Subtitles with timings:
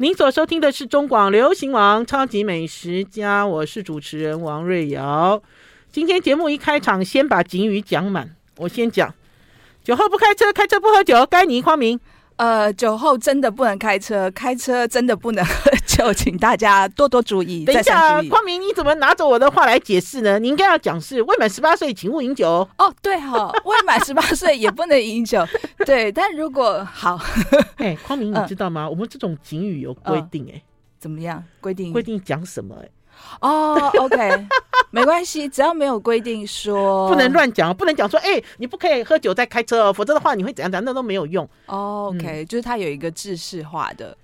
[0.00, 5.42] 您所收听的是中广流行网《超级美食家》，我是主持人王瑞瑶。
[5.90, 8.36] 今天节目一开场，先把警语讲满。
[8.58, 9.12] 我先讲：
[9.82, 11.26] 酒后不开车，开车不喝酒。
[11.26, 11.98] 该你，匡明。
[12.38, 17.64] 呃，酒后真的不能开车，开车真的不能喝酒，请大家多多注意。
[17.64, 20.38] 等一下，光明，你怎么拿着我的话来解释呢？
[20.38, 22.66] 你应该要讲是未满十八岁，请勿饮酒。
[22.78, 25.44] 哦，对哈、哦， 未满十八岁也不能饮酒。
[25.84, 27.18] 对，但如果好，
[27.78, 28.82] 哎、欸，匡明，你知道吗？
[28.82, 30.62] 呃、我们这种警语有规定、欸，哎、呃，
[31.00, 31.42] 怎么样？
[31.60, 32.90] 规定规定讲什么、欸？
[33.40, 33.48] 哎。
[33.48, 34.46] 哦、oh,，OK，
[34.90, 41.48] 没关系，只要没有规定说不能乱讲，不能讲说，哎、欸，你不可以喝酒再开车哦，否则的话你会怎样怎样，那都没有用。
[41.66, 44.16] Oh, OK，、嗯、就是它有一个制式化的，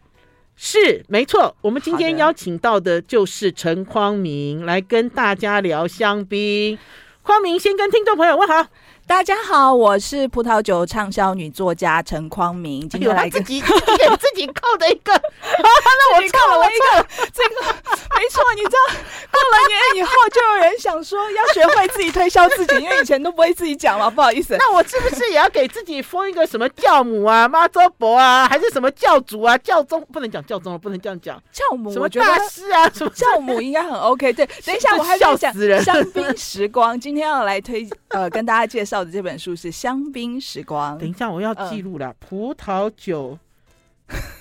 [0.56, 1.54] 是没错。
[1.60, 6.76] 我们今天邀请到的就是陈匡明来跟大家聊香槟。
[7.22, 8.66] 匡明先跟听众朋友问好。
[9.06, 12.88] 大家好，我是葡萄酒畅销女作家陈匡明。
[12.88, 15.12] 今天来 自己自己给自己扣的一个，
[15.62, 17.06] 那我错了，我错了。
[17.32, 17.72] 这个
[18.16, 18.94] 没错，你知道，
[19.30, 24.56] 过了年以后就有人想说要学会自己推销自己，因为以前都不会自己讲嘛，不好意思。
[24.58, 30.00] 那我是不是也要给自己封一个什么教母啊、妈祖伯啊，还是什么教主啊、教宗？
[30.12, 31.40] 不能讲教宗了，不能这样讲。
[31.52, 32.90] 教母，什么大师啊？
[32.94, 34.32] 什么教母应该很 OK。
[34.32, 35.52] 对，等一下我还在讲
[35.82, 39.04] 香槟时光，今天要来推呃跟大家介绍。
[39.04, 40.96] 的这本书是《香槟时光》。
[40.98, 42.14] 等一下，我要记录了。
[42.20, 43.38] 葡萄酒，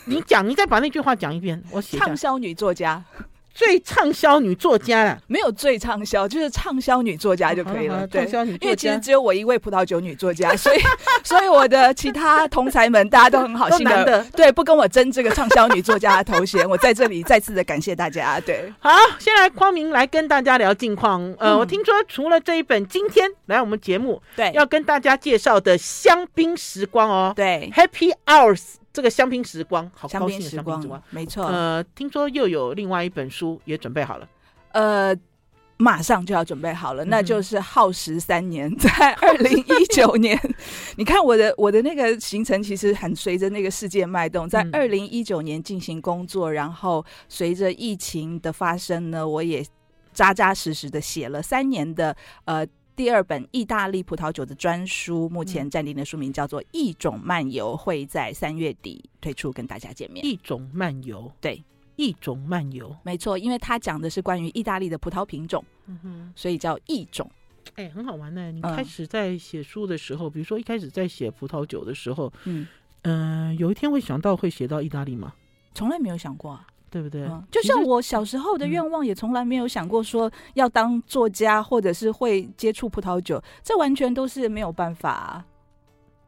[0.06, 1.62] 你讲，你再把那句话讲一遍。
[1.72, 3.04] 我写畅销女作家。
[3.54, 8.06] 最畅销女作家了，没有最畅销，就是畅销女作家就可以了。
[8.08, 8.26] 对，
[8.60, 10.80] 因为其实只有我一位葡萄酒女作家， 所以
[11.24, 16.68] 所以我的其他同才们大家都很好心的，对，不跟我争这个畅销女作家的头衔。
[16.68, 18.40] 我在这里再次的感谢大家。
[18.40, 21.22] 对， 好，先来匡明来跟大家聊近况。
[21.38, 28.83] 呃，我听说除了这一本，今天来我们节目对要跟大家介绍的香槟时光哦，对，Happy Hours。
[28.94, 31.46] 这个香槟时光，好高兴的香槟时光，没错。
[31.48, 34.30] 呃，听说又有另外一本书也准备好了，
[34.74, 35.16] 呃，
[35.78, 40.40] 马上就要准备好了，嗯、那就是耗时三年， 在二零一九年。
[40.96, 49.66] 你看我的我的那个行程，其实很随着那个世界脉动，在二零一九年进行工作，嗯、然后随着疫情的发生呢，我也
[50.14, 52.16] 扎扎实实的写了三年的
[52.46, 52.64] 呃。
[52.96, 60.24] 第二本意大利葡萄酒的专书，目前暂定的书名叫做《一种漫游》，会在三月底推出，跟大家见面。
[60.24, 61.64] 一种漫游，对，
[61.96, 67.30] 一种漫游，没错，因为它讲的是关于意大利的葡萄品种，嗯哼，所以叫一种。
[67.76, 68.52] 哎、欸，很好玩呢。
[68.52, 72.68] 你开始在写书的时候，嗯、比如说一开始在写葡萄酒的时候，嗯
[73.02, 75.34] 嗯、呃，有一天会想到会写到意大利吗？
[75.74, 76.60] 从来没有想过。
[76.94, 77.28] 对不对？
[77.50, 85.44] 就像我小时候的愿望，也从来没有想过说要当作家，或者是会接触葡萄酒，这完全都是没有办法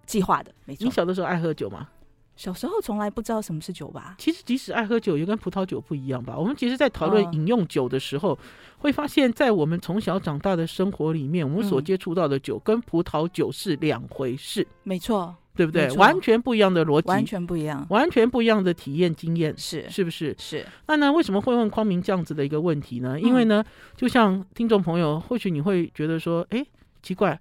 [0.07, 0.51] 计划的。
[0.65, 0.83] 没错。
[0.83, 1.87] 你小的时候爱喝酒吗？
[2.35, 4.15] 小时候从来不知道什么是酒吧。
[4.17, 6.35] 其实即使爱喝酒，也跟葡萄酒不一样吧。
[6.35, 8.35] 我们其实，在讨论饮用酒的时候，
[8.79, 14.67] 会发现，在我们从小长大的生活里面，我们所接触到的酒跟葡萄酒是两回事。
[14.83, 15.35] 没错。
[15.55, 15.89] 对不对？
[15.93, 20.35] 完全不一样的逻辑，完全不一样，完全不一样的体验经验，是是不是？
[20.38, 20.66] 是。
[20.88, 21.11] 那呢？
[21.11, 23.19] 为什么会问匡明这样子的一个问题呢？
[23.19, 23.63] 因为呢，
[23.95, 26.66] 就像听众朋友，或许你会觉得说，哎，
[27.01, 27.39] 奇怪，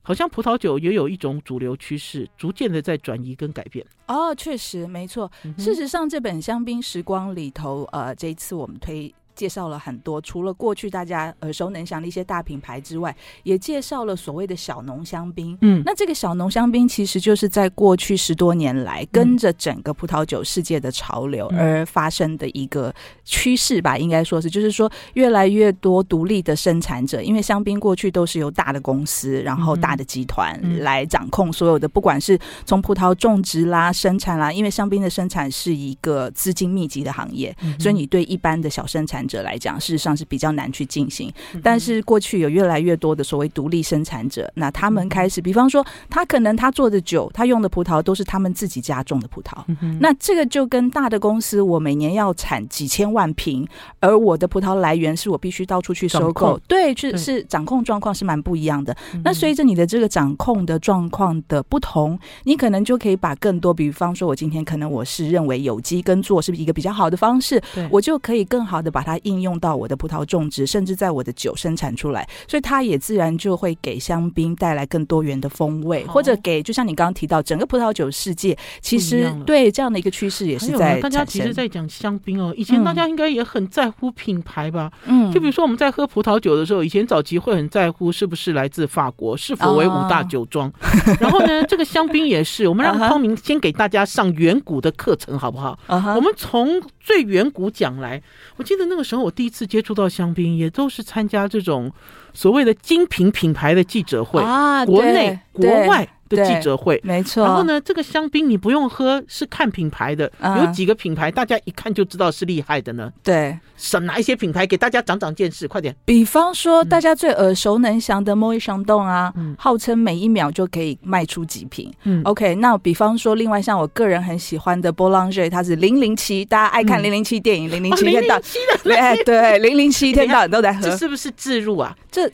[0.00, 3.84] 好像葡萄酒也有一种主流趋势，逐渐的在转移跟改变。
[4.08, 5.30] 哦，确实没错。
[5.58, 9.14] 事实上，这本香槟时光里头，呃，这一次我们推。
[9.42, 15.58] 介绍了很多，除了过去大家耳熟能详的一些大品牌之外，也介绍了所谓的小农香槟。
[15.62, 22.94] 嗯，那这个小农香槟其实就是在过去十多年来，跟着整个葡萄酒世界的潮流而发生的一个
[23.24, 41.32] 趋势吧，应该说是，就是说越来越多独立的生产者，因为香槟过去都是由大的公司，然后大的集团来掌控所有的，不管是从葡萄种植啦、生产啦，因为香槟的生产是一个资金密集的行业，所以你对一般的小生产者来讲，事实上是比较难去进行。
[41.62, 49.64] 但是过去有越来越多的所谓独立生产者，那他们开始，比方说，他可能他做的酒，他用的葡萄都是他们自己家种的葡萄。
[50.00, 53.66] 那这个就跟大的公司，我每年要产几千万瓶，
[54.00, 58.96] 而我的葡萄来源是我必须到处去收购，对，是是掌控状况是蛮不一样的。
[59.22, 69.11] 那随着你的这个掌控的状况的不同，你可能就可以把更多，比方说，我今天可能我是认为有机耕作是一个比较好的方式，我就可以更好的把它。
[69.12, 81.00] 它应用到我的葡萄种植，甚至在我的酒生产出来，所以它也自然就会给香槟带来更多元的风味，或者给就像你刚刚提到，整个葡萄酒世界其实对这样的一个趋势也是在。
[81.00, 84.90] 大家其实，在讲香槟哦，以前大家应该也很在乎品牌吧？
[85.06, 90.72] 嗯，就比如说我们在喝葡萄酒的时候，以前早期会很在乎是不是来自法国，是否为五大酒庄。
[91.20, 95.78] 然后呢，这个香槟也是，我们让 康明先给大家上远古的课程，好不好？
[95.88, 98.22] 我们从最远古讲来，
[98.56, 101.92] 我记得那个时候我第一次接触到香槟，也都是参加这种
[102.32, 106.08] 所谓的精品品牌的记者会啊，国内国外。
[106.36, 107.44] 的记者会，没错。
[107.44, 110.30] 然后呢，这个香槟你不用喝，是看品牌的。
[110.60, 113.12] 有几个品牌，大家一看就知道是厉害的呢。
[113.22, 115.68] 对，省哪一些品牌给大家长长见识？
[115.68, 115.94] 快点。
[116.04, 121.92] 比方说，大家最耳熟能详的 Moët Chandon 啊，号称每一秒就可以卖出几瓶。
[122.04, 122.54] 嗯，OK。
[122.56, 128.40] 那比方说，另外像我个人很喜欢的 Boulanger，它是零零七，大家爱看零零七电影，零零七天到，
[128.82, 130.82] 对对，零零七一天到晚都在喝。
[130.82, 131.96] 这是不是置入啊？
[132.10, 132.30] 这。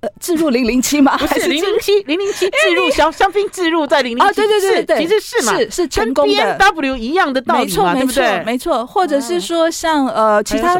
[0.00, 1.16] 呃，置入零零七吗？
[1.18, 4.34] 不是零零七，零零七置入香香槟置入在零零七。
[4.34, 6.58] 对对对对，其实是嘛，是是成功的。
[6.58, 8.42] 跟 BMW 一样的道理嘛，对不对？
[8.44, 10.76] 没错，或者是说像呃其他，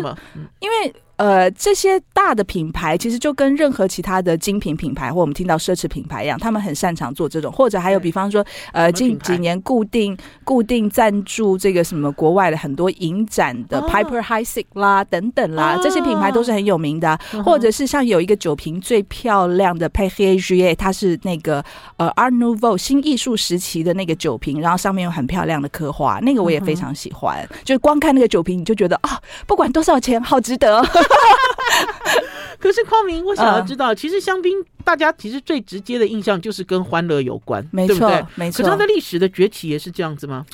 [0.61, 0.93] 因为。
[1.20, 17.19] 呃，这些大的品牌其实就跟任何其他的精品品牌或我们听到奢侈品牌一样，他们很擅长做这种，或者还有比方说，呃，近几年固定固定赞助这个什么国外的很多影展的 Piper Heidsieck 啦等等啦，这些品牌都是很有名的。
[17.44, 21.62] 或者是像有一个酒瓶最漂亮的 Jouet，它是那个
[21.99, 27.46] 呃 Art Nouveau 新艺术时期的那个酒瓶，然后上面有很漂亮的刻画，那个我也非常喜欢。
[27.62, 30.82] 就是光看那个酒瓶，你就觉得啊，不管多少钱，好值得。
[32.59, 38.27] 可是匡明，我想要知道，其实香槟大家其实最直接的印象就是跟欢乐有关，没错，对不对？
[38.35, 38.59] 没错。
[38.59, 40.45] 可是它的历史的崛起也是这样子吗？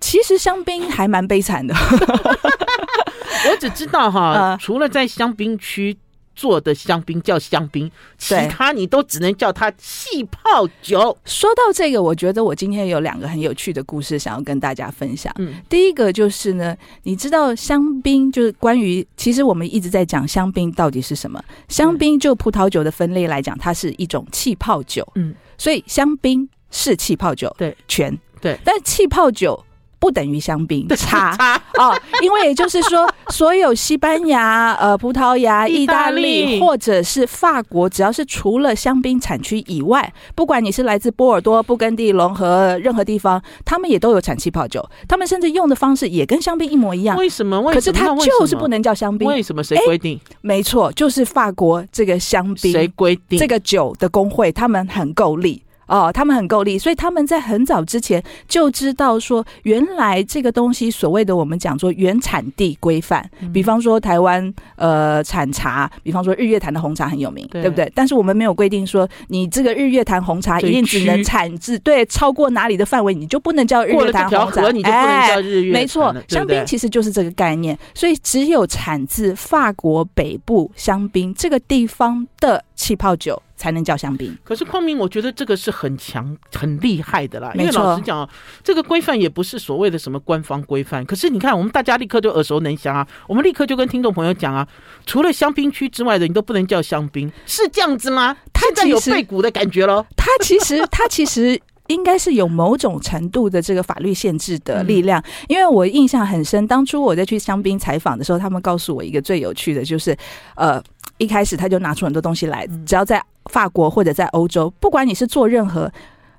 [0.00, 1.74] 其实香槟还蛮悲惨的，
[3.50, 5.96] 我只知道哈，除了在香槟区。
[6.36, 11.16] 做的香槟叫香槟，其他你都只能叫它气泡酒。
[11.24, 15.34] 说到这个，我觉得我今天有两个很有趣的故事想要跟大家分享。
[15.38, 21.42] 嗯，第一个就是呢，你知道香槟就是关于，其实我们一直在讲香槟到底是什么？
[21.68, 25.04] 香槟就葡萄酒的分类来讲，它是一种气泡酒。
[25.14, 29.65] 嗯，所以香槟是气泡酒，对，全对，但气泡酒。
[29.98, 47.16] 不等于香槟，差哦，因为也就是说， 所有西班牙、呃葡萄牙、意大利或者是法国，只要是除了香槟产区以外，不管你是来自波尔多、布根地、隆河任何地方，他们也都有产气泡酒，他们甚至用的方式也跟香槟一模一样。
[47.16, 47.60] 为什么？
[47.60, 47.74] 为什么？
[47.74, 49.26] 可是它就是不能叫香槟。
[49.28, 49.62] 为什么？
[49.64, 50.20] 谁规定？
[50.40, 55.62] 没错，就是法国这个香槟谁规定这个酒的工会，他们很够力。
[55.86, 67.90] 哦，他们很够力，所以他们在很早之前就知道说，原来这个东西所谓的我们讲说原产地规范，比方说台湾呃产茶，比方说日月潭的红茶很有名，对，对不对？
[67.94, 83.40] 但是我们没有规定说你这个日月潭红茶一定只能产自对超过哪里的范围，你就不能叫日月潭红茶，你就不能叫日月没错，香槟其实就是这个概念，所以只有产自法国北部香槟这个地方的气泡酒。
[83.56, 84.36] 才能叫香槟。
[84.44, 87.50] 可是匡明，我觉得这个是很强、很厉害的啦。
[87.54, 88.28] 因为老实讲，
[88.62, 91.04] 这个规范也不是所谓的什么官方规范。
[91.04, 94.66] 可是你看，我们大家立刻就耳熟能详啊，我们立刻就跟听众朋友讲啊，
[95.04, 98.36] 除了香槟区之外的，你都不能叫香槟，是这样子吗？
[98.52, 100.06] 他现在有背骨的感觉咯。
[100.16, 105.22] 它其实， 它其实应该是有某种程度的这个法律限制的力量。
[105.48, 110.16] 因为我印象很深，当初我在去香槟采访的时候，他们告诉我一个最有趣的，就是
[110.56, 110.82] 呃，
[111.18, 115.90] 一开始他就拿出很多东西来，只要在法国或者在欧洲，不管你是做任何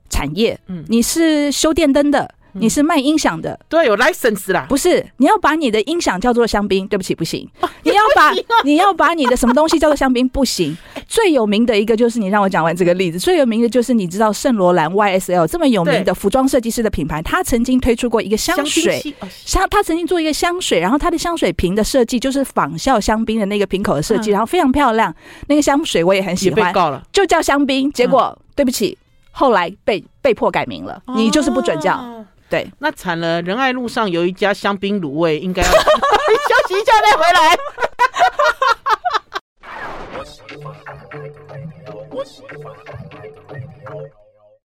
[0.10, 4.66] 产业，嗯，你是修电灯的，你是卖音响的，对，有 license 啦。
[4.68, 7.48] 不是，你要把你的音响叫做香槟，对不起，不行。
[7.84, 8.32] 你要把
[8.64, 10.78] 你要把你的什么东西叫做香槟，不行。
[11.08, 19.02] 最有名的一个就是你让我讲完这个例子，最有名的就是你知道圣罗兰 YSL 这么有名的服装设计师的品牌，他曾经推出过一个香水，
[19.46, 25.14] 香他曾经做一个香水，然后他的香水瓶的设计就是仿效香槟的那个瓶口的设计，然后非常漂亮。
[25.48, 26.74] 那个香水我也很喜欢，
[27.14, 27.92] 就叫香槟。
[27.92, 28.98] 结果对不起，
[29.32, 32.04] 后来被被迫改名了，你就是不准叫。
[32.50, 33.42] 对，那惨了！
[33.42, 35.76] 仁爱路上有一家香槟卤味，应该要 休
[36.68, 37.58] 息一下再回来。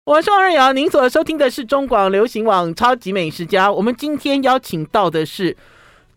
[0.03, 3.69] 我是王瑞瑶，您所收听的是中广流行网《超级美食家》。
[3.71, 5.55] 我们今天邀请到的是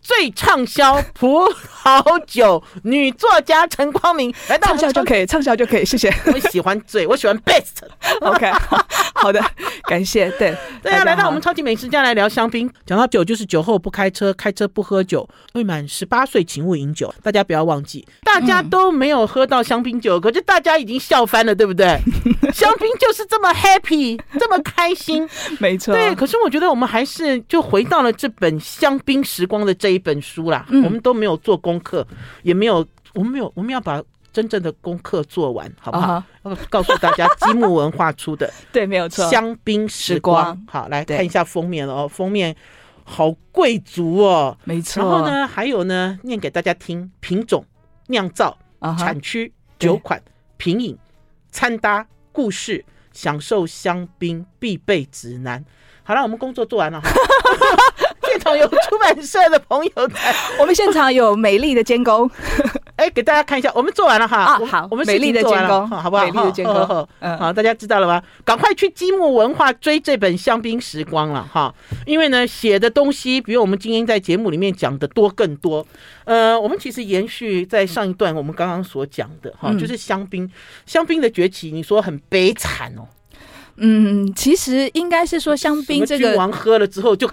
[0.03, 6.13] 最畅销葡萄酒女作家陈光明来到，畅销就可以，畅销就可以，谢谢。
[6.27, 9.41] 我喜欢最，我喜欢 best，OK，、 好，好的，
[9.85, 10.29] 感谢。
[10.33, 12.69] 对，对啊，来到我们超级美食家来聊香槟。
[12.85, 17.15] 讲到酒，就是酒后不开车，开车不喝酒，未满十八岁请勿饮酒。
[17.23, 21.87] 大家不要忘记，大家都没有喝到香槟酒，可是大家已经笑翻了，对不对？
[22.53, 25.29] 香槟就是这么 happy，这么开心，
[25.61, 25.95] 没错。
[25.95, 30.67] 对，可是我觉得我们还是就回到了这本《香槟时光》的这一本书啦。
[30.71, 32.07] 嗯、我们都没有做功课，
[32.43, 36.23] 也没有，我们没有，我们要把真正的功课做完，好不好？
[36.45, 36.59] 要、uh huh.
[36.71, 40.57] 告诉大家，积木文化出的， 对，没有错，《香槟时光》。
[40.67, 42.57] 好，来看一下封面哦，封面
[43.05, 45.03] 好贵族哦，没错。
[45.03, 47.63] 然后呢，还有呢，念给大家听：品种、
[48.07, 48.99] 酿造、uh huh.
[48.99, 50.23] 产区、酒款、
[50.57, 50.97] 品饮、
[51.51, 52.83] 餐搭、故事、
[53.13, 55.63] 享受香槟必备指南。
[56.05, 57.11] 好了，我们工作做完了哈。
[58.33, 62.31] 现场有出版社的朋友在， 我们现场有美丽的监工，
[62.97, 64.39] 哎，给大家看一下，我们做完了哈。
[64.39, 66.25] 啊，好，我们美丽的监工，好不好？
[66.25, 68.23] 美丽的监工，嗯，好，大家知道了吧？
[68.43, 71.75] 赶快去积木文化追这本《香槟时光》了哈，
[72.07, 75.87] 因为呢，写的东西比我们今天在节目里面讲的多更多。
[76.25, 80.51] 呃，我们其实延续在上一段我们刚刚所讲的哈，就是香槟，
[80.87, 83.05] 香槟的崛起，你说很悲惨哦。
[83.77, 87.29] 嗯，其实应该是说香槟这个君王喝了之后就。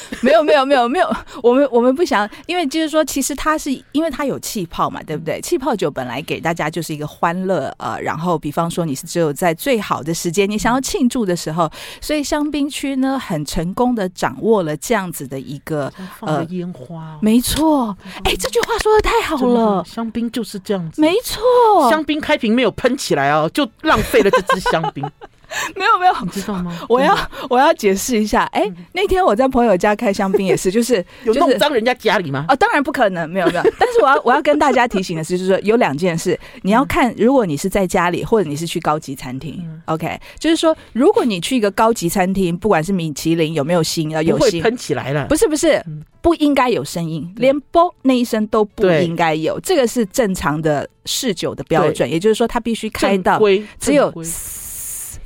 [0.22, 5.40] 没有没有没有没有，我们我们不想，因为就是说，其实它是因为它有气泡嘛，对不对？
[5.40, 21.42] 气泡酒本来给大家就是一个欢乐，呃，然后比方说你是只有在最好的时间，你想要庆祝的时候，所以香槟区呢很成功的掌握了这样子的一个呃烟花，没错，哎，这句话说的太好了，香槟就是这样子，没错，
[21.90, 25.04] 香槟开瓶没有喷起来哦，就浪费了这支香槟。
[25.74, 26.78] 没有没有，你知道吗？
[26.88, 27.16] 我要
[27.48, 28.44] 我要解释一下。
[28.52, 32.44] 哎，那天我在朋友家开香槟也是，就是 有弄脏人家家里吗？
[32.48, 33.62] 哦，当然不可能，没有没有。
[33.78, 44.62] 但是我要我要跟大家提醒的是，就是说有两件事，你要看，如果你是在家里，或者你是去高级餐厅，OK，就是说，如果你去一个高级餐厅，不管是米其林有没有星啊，有星。
[44.62, 45.82] 喷起来了，不是不是，
[46.20, 53.40] 不应该有声音，连啵那一声都不应该有，这个是正常的试酒的标准，也就是说，它必须开到
[53.80, 54.12] 只有。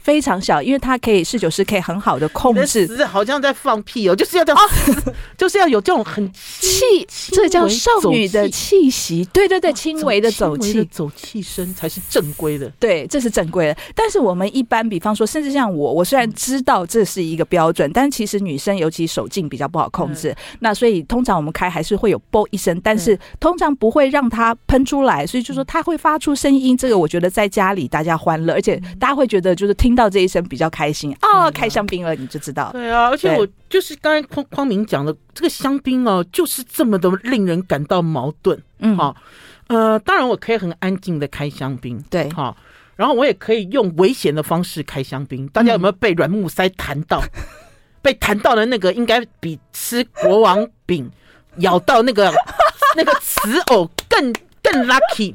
[0.02, 2.88] 非常小，因为它可以侍酒师可以很好的控制。
[3.06, 4.68] 好像在放屁哦，就是要这样，哦、
[5.38, 9.24] 就是要有这种很气，这叫少女的气息。
[9.32, 12.68] 对对对，轻微的走气，走气声才是正规的。
[12.80, 13.76] 对，这是正规的。
[13.94, 20.30] 但是我们一般，比方说，甚至像我，我虽然知道这是一个标准，但其实女生尤其手劲比较不好控制。
[20.30, 25.24] 嗯、那所以通常我们开还是会有啵一声，但是通常不会让它喷出来。
[25.24, 29.91] 所以就说它会发出声音，这个我觉得在家里大家欢乐，而且大家会觉得就是听。
[29.92, 32.70] 听到这一声比较开心啊，开香槟了，你就知道。
[32.72, 38.58] 对啊，而且我就是刚才匡匡明讲的这个香槟哦，就是这么的令人感到矛盾。
[38.78, 39.14] 嗯，好，
[39.66, 42.56] 呃，当然我可以很安静的开香槟，对，好，
[42.96, 45.46] 然后我也可以用危险的方式开香槟。
[45.48, 47.22] 大家有没有被软木塞弹到？
[48.00, 51.10] 被弹到的那个应该比吃国王饼
[51.58, 52.32] 咬到那个
[52.96, 54.32] 那个瓷藕更。
[54.62, 55.34] 更 lucky，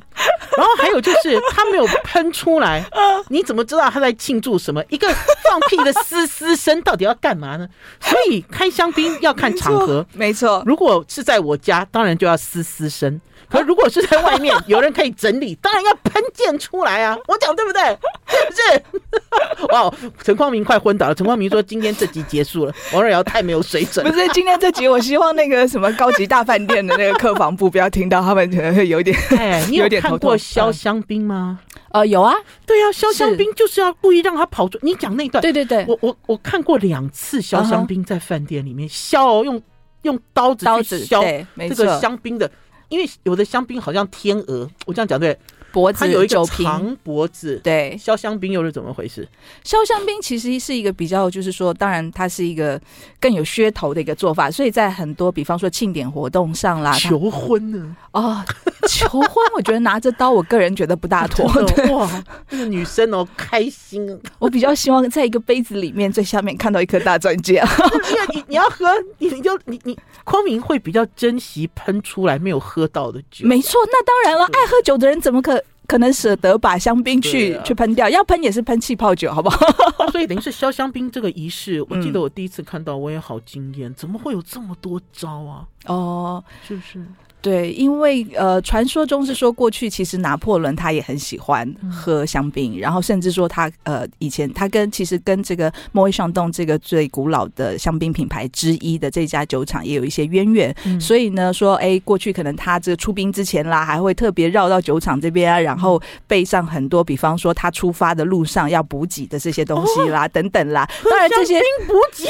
[0.56, 2.84] 然后还有就是 他没有喷出来，
[3.30, 4.84] 你怎么知道他在庆祝什么？
[4.90, 5.08] 一个
[5.44, 7.68] 放屁的嘶嘶声到底要干嘛呢？
[8.00, 10.64] 所以开香槟要看场合，没错。
[10.66, 13.20] 如果是在我家，当然就要嘶嘶声。
[13.50, 17.18] 可如果是在外面，有人可以整理，当然要喷溅出来啊！
[17.28, 17.82] 我讲对不对？
[18.28, 19.66] 是不是？
[19.72, 21.16] 哇， 陈光明快昏倒了。
[21.16, 24.06] 陈光明说：“今天这集结束了。”王瑞瑶太没有水准。
[24.06, 29.18] 不是今天这集，我希望那个什么高级大饭店的那个客房部不要听到，他们可能会有点。
[29.38, 31.60] 哎，你有看过削香槟吗？
[31.92, 32.34] 呃，有啊。
[32.66, 34.78] 对啊，削香槟就是要故意让他跑出。
[34.82, 39.62] 你讲那段，对对对，我我我看过两次削香槟在饭店里面削，用
[40.02, 42.50] 用刀子去削这个香槟的。
[42.90, 45.38] 因为有的香槟好像天鹅，我这样讲对。
[45.78, 49.28] 脖子它有一个长脖子，对，削香槟又是怎么回事？
[49.64, 52.82] 削香槟其实是一个比较，就是说，当然它是一个
[53.20, 57.96] 更有噱头的一个做法，所以在很多比方说庆典活动上啦，求婚呢？
[58.12, 58.44] 哦，
[58.88, 61.46] 求婚，我觉得拿着刀，我个人觉得不大妥。
[61.96, 64.20] 哇，那个女生哦，开心。
[64.40, 67.62] 我比较希望在一个杯子里面最下面看到一颗大钻戒。
[68.10, 68.88] 因为你你要喝，
[69.20, 73.46] 你就你你匡明会比较珍惜喷出来没有喝到的酒。
[73.46, 75.62] 没错，那当然了，爱喝酒的人怎么可？
[75.88, 79.58] 可能舍得把香槟去、啊、去喷掉，要喷也是喷气泡酒，好不好？
[80.12, 85.66] 所以等于是消香槟这个仪式，我记得我第一次看到，我也好惊艳，嗯、怎么会有这么多招啊？
[85.86, 87.04] 哦，是不是？
[87.48, 110.86] 对，因为呃，传说中是说过去其实拿破仑他也很喜欢喝香槟，嗯、然后甚至说他呃以前他跟其实跟这个 Moët Chandon 这个最古老的香槟品牌之一的这家酒厂也有一些渊源，嗯、所以呢说哎，过去可能他这个出兵之前啦，还会特别绕到酒厂这边啊，然后备上很多，比方说他出发的路上要补给的这些东西啦，哦、等等啦。
[111.10, 112.30] 当然这些兵补给，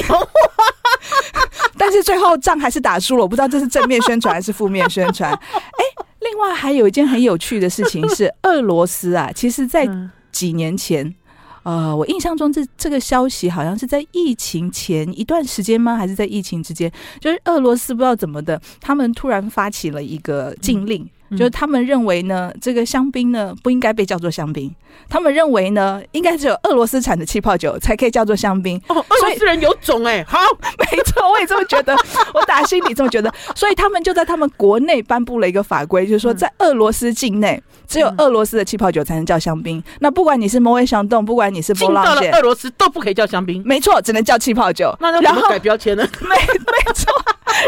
[1.78, 5.32] 但是最后仗还是打输了，我不知道这是正面宣传还是负面宣传。
[5.34, 9.88] 哎，另外还有一件很有趣的事情是， 俄罗斯啊，其实在
[10.32, 11.14] 几年前，
[11.64, 15.96] 呃，我印象中这这个消息好像是在疫情前一段时间吗？
[15.96, 16.92] 还是在疫情之间？
[17.20, 21.08] 就是俄罗斯不知道怎么的，他们突然发起了一个禁令。
[21.32, 24.74] 就是他们认为呢，这个香槟呢不应该被叫做香槟。
[25.10, 28.82] 他们认为呢，应该只有俄罗斯产的气泡酒才可以叫做香槟。
[28.88, 31.96] 哦，俄罗斯人有种哎、欸， 好，没错，我也这么觉得，
[32.34, 33.32] 我打心里这么觉得。
[33.56, 39.82] 所以他们就在他们国内颁布了一个法规，就是说在俄罗斯境内，只有俄罗斯的气泡酒才能叫香槟。
[40.00, 43.62] 那不管你是摩威香洞，不管你是波浪线，俄罗斯都不可以叫香槟。
[43.66, 44.96] 没错，只能叫气泡酒。
[45.00, 46.08] 那要怎么改标签呢？
[46.22, 47.14] 没没错。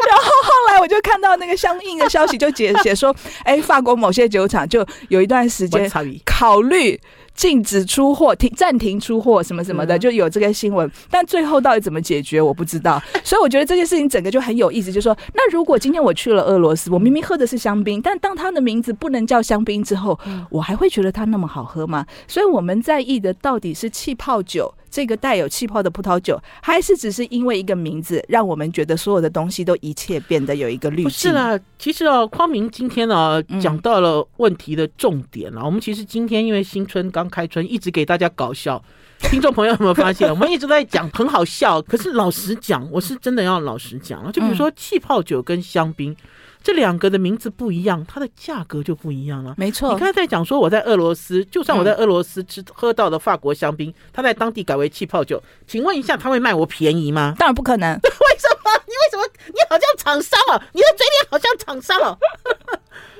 [0.07, 5.89] 然后后来我就看到那个相应的消息，就解 解说，哎，法国某些酒厂就有一段时间
[6.25, 6.99] 考虑。
[7.35, 10.91] 禁止出货，停暂停出货，什么什么的，就有这个新闻。
[11.09, 13.01] 但最后到底怎么解决，我不知道。
[13.23, 20.19] 所以我觉得这件事情整个就很有意思，就是说，那如果今天我去了俄罗斯，我明明喝的是香槟，但当它的名字不能叫香槟之后，
[20.49, 22.05] 我还会觉得它那么好喝吗？
[22.27, 24.73] 所以我们在意的到底是气泡酒。
[24.89, 31.03] 这个带有气泡的葡萄酒，还是只是因为一个名字，让我们觉得所有的东西都一切变得有一个滤镜？
[31.03, 35.61] 不是啦，其实哦，匡明今天呢、啊、讲到了问题的重点了。
[35.61, 38.81] 嗯、我们其实今天因为新春刚开春，一直给大家搞笑。
[39.19, 44.31] 听众朋友有没有发现， 我们一直在讲很好笑，可是老实讲，我是真的要老实讲了。
[44.31, 46.15] 就比如说气泡酒跟香槟。
[46.61, 49.55] 这两个的名字不一样，它的价格就不一样了。
[49.57, 57.33] 没错，你刚才在讲说我在俄罗斯，就算我在俄罗斯吃喝到的法国香槟，它在当地改为气泡酒，请问一下，他会卖我便宜吗？
[57.39, 57.93] 当然不可能。
[58.03, 58.71] 为什么？
[58.85, 59.23] 你为什么？
[59.47, 62.17] 你好像厂商哦，你的嘴脸好像厂商哦，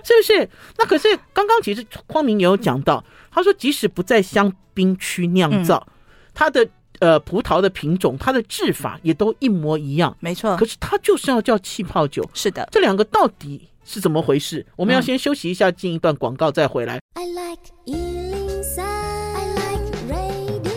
[0.03, 0.49] 是不是？
[0.77, 5.87] 那可是刚刚其实匡明也有讲到，他说即使不在香槟区酿造，
[6.33, 6.67] 它的。
[6.99, 10.55] 呃，葡萄的品种，它的制法也都一模一样，没错。
[10.57, 12.67] 可是它就是要叫气泡酒，是的。
[12.71, 14.65] 这两个到底是怎么回事？
[14.75, 16.99] 我们要先休息一下，进一段广告再回来。
[17.13, 20.69] I like 103, I like radio。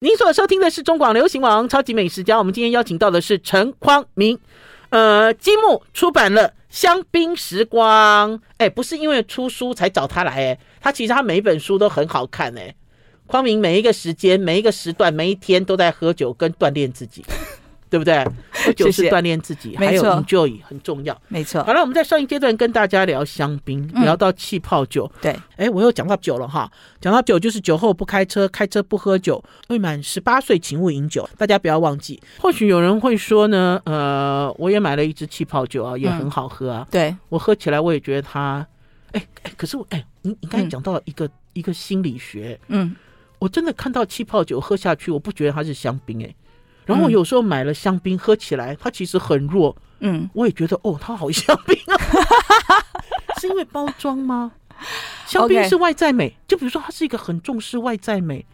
[0.00, 4.38] 您所收听的是中广流行网超级美食家，我们今天邀请到的是陈匡明。
[4.88, 12.74] 呃，积木出版了《香槟时光》，哎，不是因为出书才找他来，哎，他其实他每一本书都很好看，哎。
[13.34, 17.24] 匡明每一个时间、每一个时段、每一天都在喝酒跟锻炼自己，
[17.90, 18.24] 对不对？
[18.52, 21.20] 喝酒是锻炼自己，谢谢还有 enjoy 很重要。
[21.26, 21.60] 没错。
[21.64, 25.10] 好了，我们在上一阶段跟大家聊香槟，嗯、聊到气泡酒。
[25.20, 26.70] 对，哎，我又讲到酒了哈。
[27.00, 29.42] 讲到酒就是酒后不开车，开车不喝酒。
[29.66, 32.22] 未满十八岁请勿饮酒，大家不要忘记。
[32.38, 36.86] 或许有人会说呢，呃，我也买了一支气泡酒啊，也很好喝啊。
[36.88, 38.64] 嗯、对，我喝起来我也觉得它，
[39.10, 42.94] 哎哎，可是我哎，你你刚才讲到了一个、嗯、一个心理学，嗯。
[43.44, 46.34] 我真的看到气泡酒喝下去，我不觉得它是香槟哎。
[46.86, 49.76] 然后有时候买了香槟喝起来，它其实很弱。
[50.00, 52.00] 嗯，我也觉得哦，它好香槟啊。
[53.38, 54.52] 是因为包装吗？
[55.26, 58.46] 香槟是外在美，就比如说它是一个很重视外在美、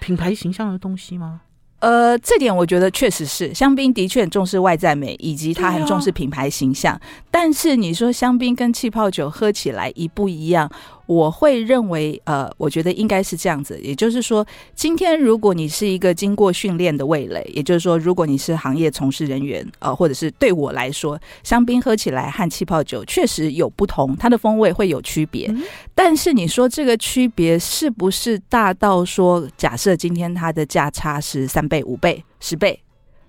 [0.00, 1.42] 品牌形象的东西吗？
[1.78, 7.00] 呃，这点我觉得确实是，香槟的确很重视外在美，以及它很重视品牌形象。
[7.30, 10.68] 但是你说香槟跟气泡酒喝起来一不一样？
[11.12, 25.48] 我会认为，呃，我觉得应该是这样子，也就是说，今天如果你是一个经过训练的味蕾，也就是说，如果你是行业从事人员，呃，或者是对我来说，香槟喝起来和气泡酒确实有不同，它的风味会有区别。
[25.50, 25.62] 嗯、
[25.94, 32.80] 但是你说这个区别是不是大到说，假设今天它的价差是三倍、五倍、十倍，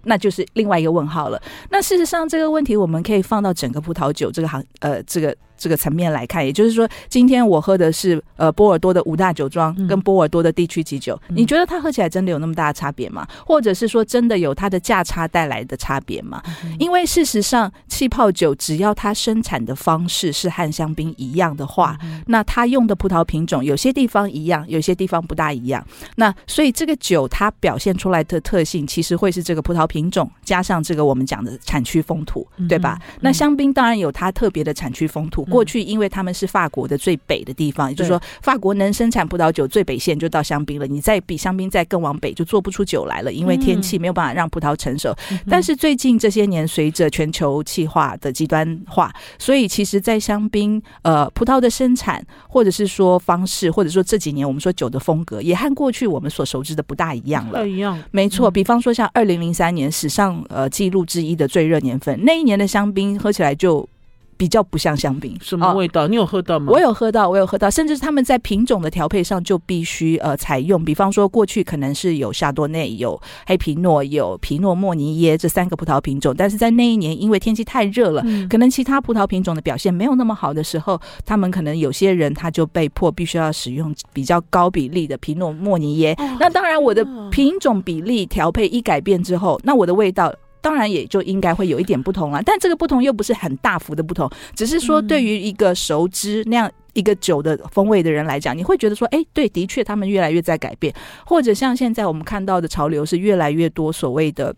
[0.03, 1.41] 那就是另外一个问号了。
[1.69, 5.35] 那事实上，这个问题我们可以放到整个葡萄酒这个行，呃，这个。
[5.63, 13.25] 这个层面来看，也就是说，今天我喝的是呃波尔多的五大酒庄跟波尔多的地区级酒，嗯、你觉得它喝起来真的有那么大的差别吗？
[13.47, 16.43] 或者是说真的有它的价差带来的差别吗？
[16.65, 25.81] 嗯、因为事实上，气泡酒只要它生产的方式是和香槟一样的话，嗯、那它用的葡萄品种有些地方一样，有些地方不大一样。
[26.17, 32.99] 那所以这个酒它表现出来的特性，其实会是这个葡萄品种加上这个我们讲的产区风土，对吧？
[33.13, 35.45] 嗯、那香槟当然有它特别的产区风土。
[35.53, 45.15] 过去因为他们是法国的最北的地方，也就是说法国能生产葡萄酒最北线就到香槟了，你再比香槟再更往北就做不出酒来了，因为天气没有办法让葡萄成熟。
[45.47, 57.67] 但是最近这些年随着全球气化的极端化，所以其实，在香槟呃葡萄的生产或者是说方式，或者说这几年我们说酒的风格，也和过去我们所熟知的不大一样了。
[57.67, 58.49] 一样，没错。
[58.49, 63.87] 比方说像二零零三年史上呃记录之一的最热年份，那一年的香槟喝起来就。
[64.37, 66.05] 比较不像香槟，什么味道？
[66.05, 66.71] 哦，你有喝到吗？
[66.71, 86.13] 我有喝到，我有喝到，甚至他们在品种的调配上就必须呃采用，比方说过去可能是有夏多内、有黑皮诺、有皮诺莫尼耶这三个葡萄品种，但是在那一年因为天气太热了，嗯，可能其他葡萄品种的表现没有那么好的时候，他们可能有些人他就被迫必须要使用比较高比例的皮诺莫尼耶。
[86.17, 90.33] 哦，那当然，我的品种比例调配一改变之后，那我的味道。
[90.63, 100.93] 当然也就应该会有一点不同了，但这个不同又不是很大幅的不同，只是说对于一个熟知那样一个酒的风味的人来讲，你会觉得说，哎，对，的确他们越来越在改变，
[101.25, 104.55] 或者像现在我们看到的潮流是越来越多所谓的，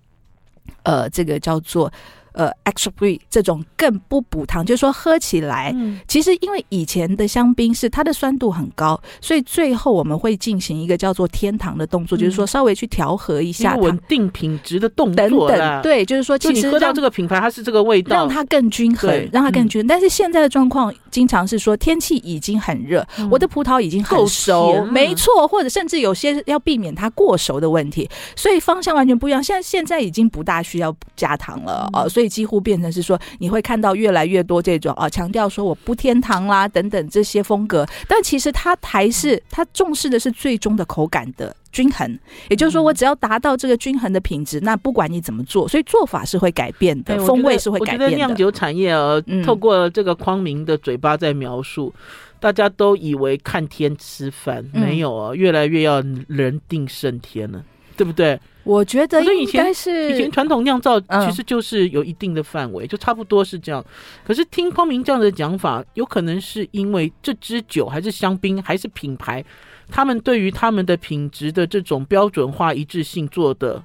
[0.83, 1.91] 呃，这个叫做。
[2.35, 15.81] 呃，extra free 这种更不补糖，就是说喝起来，嗯，其实因为以前的香槟是它的酸度很高，所以最后我们会进行一个叫做天堂的动作，嗯，就是说稍微去调和一下稳定品质的动作等等。
[15.81, 19.87] 对，就是说，其实你喝到这个品牌，它是这个味道，让它更均衡，让它更均衡。
[19.87, 29.41] 但是现在的状况经常是说天气已经很热，嗯，我的葡萄已经很熟，没错，或者甚至有些要避免它过熟的问题，所以方向完全不一样。
[29.41, 32.25] 现在现在已经不大需要加糖了啊，所以。
[32.35, 42.17] 几乎变成是说，你会看到越来越多这种啊，强调说我不添糖啦等等这些风格，但其实它还是它重视的是最终的口感的均衡。
[42.49, 48.05] 也就是说，我只要达到这个均衡的品质，那不管你怎么做，所以做法是会改变的，风味是会改变的。
[48.05, 51.93] 我觉得酿酒产业啊，透过这个匡明的嘴巴在描述，
[52.39, 57.61] 大家都以为看天吃饭，没有啊，越来越要人定胜天了，
[57.97, 58.39] 对不对？
[58.63, 63.85] 我觉得应该是以前传统酿造其实就是有一定的范围，就差不多是这样。
[64.25, 69.45] 可是听匡明这样的讲法，有可能是因为这支酒还是香槟还是品牌，
[69.89, 73.83] 他们对于他们的品质的这种标准化一致性做的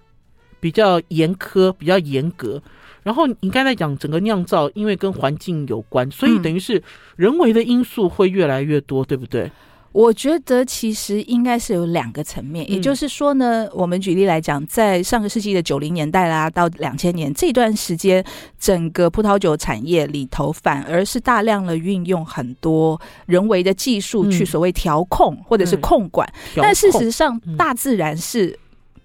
[0.59, 2.63] 比较严苛、比较严格。
[3.03, 6.83] 然后你刚才讲整个酿造，因为跟环境有关，所以等于是
[7.17, 9.51] 人为的因素会越来越多，对不对？
[9.93, 18.25] 我觉得其实应该是有两个层面，也就是说呢，我们举例来讲，在上个世纪的九零年代啦，到两千年这段时间，
[18.59, 28.59] 整个葡萄酒产业里头反而是大量的运用很多人为的技术去所谓调控或者是控管，但事实上大自然是。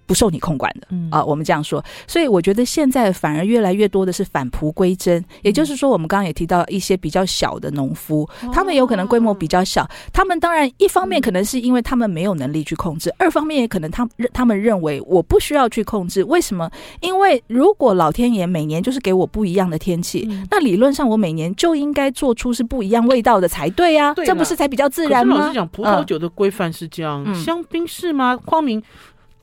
[0.05, 16.69] 不受你控管的啊，我们这样说，所以我觉得现在反而越来越多的是返璞归真，也就是说，我们刚刚也提到一些比较小的农夫，他们有可能规模比较小，他们当然一方面可能是因为他们没有能力去控制，二方面也可能他们他们认为我不需要去控制，为什么？
[17.01, 25.37] 因为如果老天爷每年就是给我不一样的天气，那理论上我每年就应该做出是不一样味道的才对呀，这不是才比较自然吗？
[25.37, 28.37] 老实讲，葡萄酒的规范是这样，香槟是吗？
[28.37, 28.81] 光明。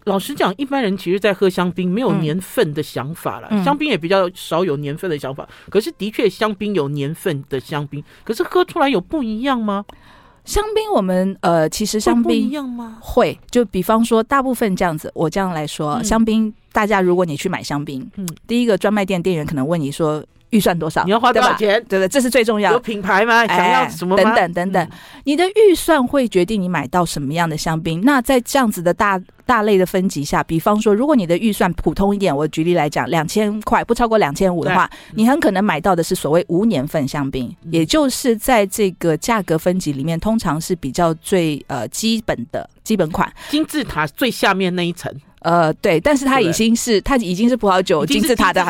[0.04, 3.48] 老实讲，一般人其实，在喝香槟没有年份的想法了。
[3.50, 5.48] 嗯、香槟也比较少有年份的想法。
[5.70, 8.02] 可是，的确，香槟有年份的香槟。
[8.24, 9.84] 可是，喝出来有不一样吗？
[10.44, 12.98] 香槟，我们呃，其实香槟不一样吗？
[13.00, 20.24] 会，就比方说，大部分这样子，我这样来说，嗯、香槟，大家如果你去买香槟，嗯，第一个专卖店店员可能问你说。
[20.52, 21.02] 预算多少？
[21.04, 21.82] 你要花多少钱？
[21.88, 22.76] 对对，这是最重要的。
[22.76, 23.46] 有品牌吗？
[23.46, 24.22] 想要什么吗？
[24.22, 24.88] 等等等等，
[25.24, 28.00] 你的预算会决定你买到什么样的香槟。
[28.02, 45.12] 那在这样子的大大类的分级下，比方说，如果你的预算普通一点，我举例来讲，两千块不超过两千五的话，你很可能买到的是所谓无年份香槟，也就是在这个价格分级里面，通常是比较最呃基本的基本款，金字塔最下面那一层。
[45.42, 48.64] 呃，对，但是它已经是它已经是葡萄酒金字塔的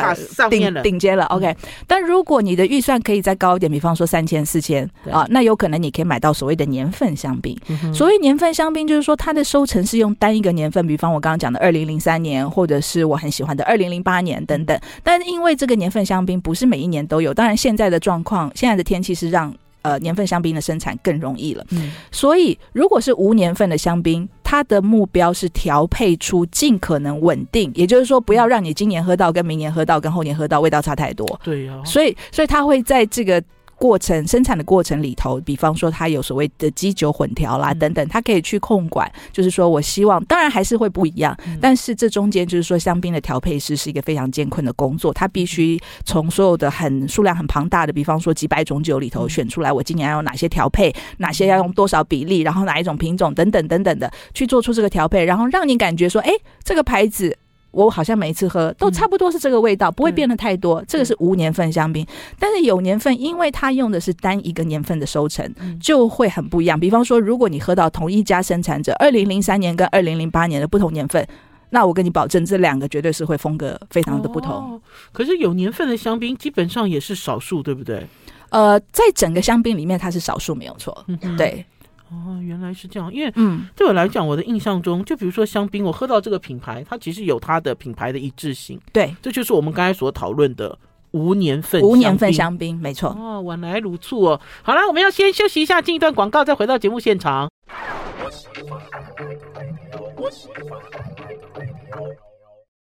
[0.49, 1.25] 顶顶尖了。
[1.25, 1.55] OK，
[1.87, 7.57] 但如果你的预算可以再高一点，比方说三千、四千啊，那有可能你可以买到所谓的年份香槟。
[7.93, 14.79] 所谓年份香槟，就是说它的收成是用单一个年份，比方我刚刚讲的二零零三年，或者是我很喜欢的二零零八年等等。
[15.03, 21.63] 但是因为这个年份香槟不是每一年都有，当然现在的状况，现在的天气是让呃年份香槟的生产更容易了。
[21.69, 24.27] 嗯，所以如果是无年份的香槟。
[24.45, 31.25] 它的目标是调配出尽可能稳定，也就是说，不要让你今年喝到跟明年喝到跟后年喝到味道差太多。
[31.43, 33.41] 对呀，所以所以它会在这个
[33.83, 39.11] 过程生产的过程里头，比方说它有所谓的基酒混调啦等等，它可以去控管。
[39.33, 56.31] 就是说我希望，当然还是会不一样，但是这中间就是说香槟的调配师是一个非常艰困的工作，他必须从所有的很数量很庞大的，比方说几百种酒里头选出来，我今年要用哪些调配，哪些要用多少比例，然后哪一种品种等等等等的去做出这个调配，然后让你感觉说，哎，
[56.63, 57.37] 这个牌子。
[57.73, 60.81] 我好像每一次喝都差不多是这个味道，嗯、不会变得太多。
[60.87, 62.07] 这个是无年份香槟，
[62.39, 66.79] 但是有年份，因为它用的是单一个年份的收成，就会很不一样。
[66.79, 71.27] 比方说，如果你喝到同一家生产者二零零三年跟二零零八年的不同年份，
[71.71, 74.51] 那我跟你保证，这两个绝对是会风格非常的不同。
[74.53, 74.81] 哦、
[75.11, 78.05] 可是有年份的香槟基本上也是少数，对不对？
[78.49, 81.03] 呃，在整个香槟里面，它是少数，没有错。
[81.07, 81.65] 嗯、对。
[82.13, 83.13] 哦，原来是这样。
[83.13, 88.79] 因为嗯，对我来讲，我的印象中，就比如说香槟，我喝到这个品牌，它其实有它的品牌的一致性。
[88.91, 90.77] 对，这就是我们刚才所讨论的
[91.11, 93.09] 无年份无年份香槟，没错。
[93.09, 94.39] 哦，晚来如醋哦。
[94.61, 97.49] 好了，我们要先休息一下，进一段广告，再回到节目现场。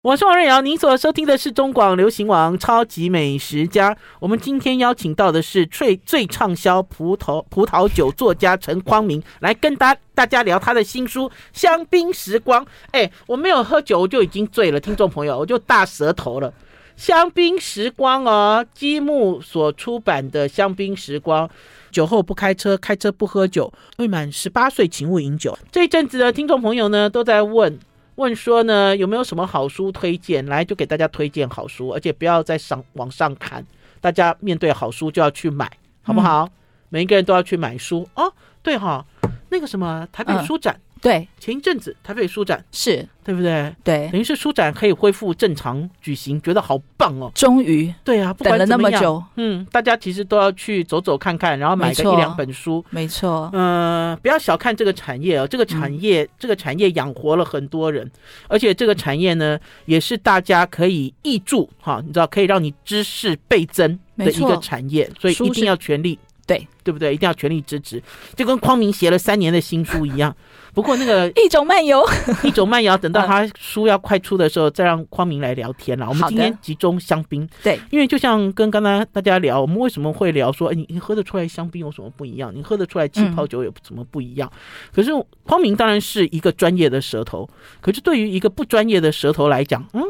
[0.03, 3.95] 我是王瑞瑶，您所收听的是中广流行网超级美食家。
[4.19, 12.65] 我们今天邀请到的是最最畅销葡萄葡萄酒作家陈匡明，来跟大大家聊他的新书《香槟时光》。
[12.89, 16.49] 哎，我没有喝酒，我就已经醉了，听众朋友，我就大舌头了。
[16.95, 21.47] 《香槟时光》哦，积木所出版的《香槟时光》，
[21.91, 25.55] 酒后不开车，开车不喝酒，未满十八岁请勿饮酒。
[25.71, 27.77] 这一阵子的听众朋友呢，都在问。
[28.15, 30.45] 问说呢，有没有什么好书推荐？
[30.45, 33.65] 来，就给大家推荐好书，而且不要再上网上看，
[33.99, 35.69] 大家面对好书就要去买，
[36.01, 36.45] 好不好？
[36.45, 36.51] 嗯、
[36.89, 38.31] 每一个人都要去买书哦。
[38.61, 39.05] 对哈，
[39.49, 40.75] 那个什么台北书展。
[40.75, 43.73] 嗯对，前一阵子台北书展是对不对？
[43.83, 47.31] 对，等于是书展可以恢复正常举行，觉得好棒哦！
[47.33, 53.49] 终于，对啊，不管了那么久，嗯，大家其实都要去走走看看，然后买个一两本书，没错。
[53.53, 58.09] 嗯、呃，不要小看这个产业哦，这个产业，嗯、这个产业养活了很多人，
[58.47, 66.19] 而且这个产业呢，也是大家可以益助哈，你知道，可以让你知识倍增的一个产业，所以一定要全力。
[66.45, 67.13] 对，对不对？
[67.13, 68.01] 一定要全力支持，
[68.35, 70.35] 就跟匡明写了三年的新书一样。
[70.73, 72.01] 不过那个一种漫游，
[72.43, 76.07] 一种漫游， 等到他书要快出的时候，再让匡明来聊天了。
[76.07, 82.51] 我们今天集中香槟，对，因为就像跟刚才大家聊，我们为什么会聊说，哎，你你喝得出来香槟有什么不一样？
[82.55, 84.49] 你喝得出来气泡酒有什么不一样？
[84.53, 84.59] 嗯、
[84.93, 85.11] 可是
[85.45, 87.49] 匡明当然是一个专业的舌头，
[87.81, 90.01] 可是对于一个不专业的舌头来讲，嗯，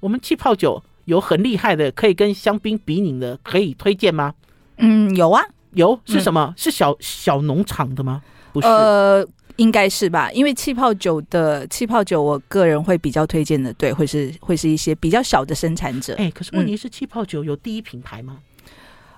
[0.00, 4.34] 我们气泡酒有很厉害的，可以跟香槟比拟的，可以推荐吗？
[4.76, 5.42] 嗯，有啊。
[5.72, 6.52] 有是什么？
[6.52, 8.22] 嗯、是小小农场的吗？
[8.52, 10.30] 不是，呃，应该是吧。
[10.32, 16.14] 因为气泡酒的气泡酒，我个人会比较推荐的，对，会是会是一些比较小的生产者。
[16.14, 18.38] 哎、欸，可是问题是，气泡酒有第一品牌吗？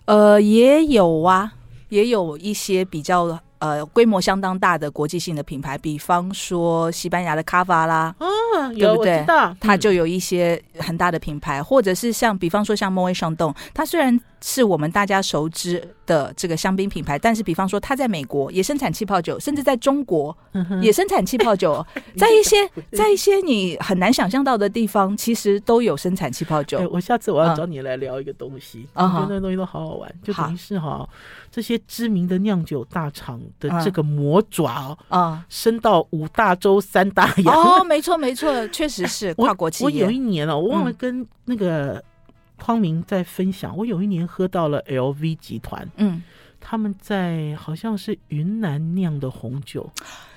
[0.05, 1.55] 呃，也有啊，
[1.88, 8.27] 也有一些比较呃规模相当大的国际性的品牌，比方说西班牙的卡法啦，哦，
[8.77, 9.25] 对不对？
[9.61, 14.20] 它就有一些很大的品牌，嗯、或者是像比方说像 Moët Chandon，它虽然。
[14.44, 20.37] 是我们大家熟知的这个香槟品牌，但是比方说，它在美国也生产气泡酒，甚至在中国
[20.83, 21.87] 也生产气泡酒，
[22.18, 22.57] 在一些
[22.90, 26.79] 在一些你很难想象到的地方，其实都有生产气泡酒。
[26.79, 31.09] 欸，我下次我要找你来聊一个东西，我觉得那个东西都好好玩，就等于是哈，
[31.53, 37.55] 这些知名的酿酒大厂的这个魔爪啊，伸到五大洲三大洋。
[37.55, 39.87] 哦，没错没错，确实是跨国企业。
[39.87, 42.03] 我有一年哦，我忘了跟那个。
[42.65, 46.23] 匡明在分享，我有一年喝到了 LV 集团，嗯，
[46.61, 49.91] 他们在好像是云南酿的红酒。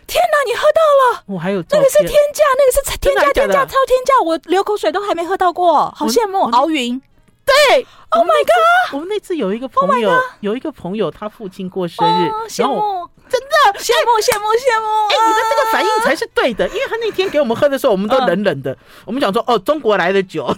[0.08, 0.82] 天哪，你喝到
[1.20, 1.24] 了？
[1.28, 6.50] 我还有那个是天价，那个是天价，天价超天价，我流口水都还没喝到过，好羡慕。
[6.50, 7.00] 敖云，
[7.46, 8.94] 对，Oh my god！
[8.94, 14.88] 我们那次有一个朋友，有一个朋友他父亲过生日，羡慕，真的羡慕羡慕羡慕。
[15.10, 20.48] 哎，你的这个反应才是对的，因为他那天给我们喝的时候，我们都冷冷的，我们想说哦，中国来的酒。